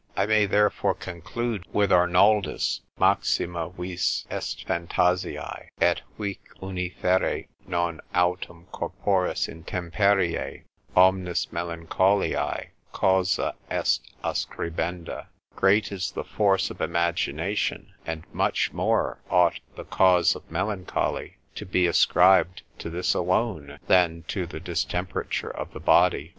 [0.17, 8.01] I may therefore conclude with Arnoldus, Maxima vis est phantasiae, et huic uni fere, non
[8.11, 10.63] autem corporis intemperiei,
[10.97, 19.59] omnis melancholiae causa est ascribenda: Great is the force of imagination, and much more ought
[19.75, 25.71] the cause of melancholy to be ascribed to this alone, than to the distemperature of
[25.73, 26.29] the body.